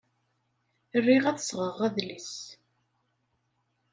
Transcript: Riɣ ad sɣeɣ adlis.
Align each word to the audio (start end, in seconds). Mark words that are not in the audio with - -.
Riɣ 1.05 1.23
ad 1.31 1.39
sɣeɣ 1.41 1.77
adlis. 1.85 2.33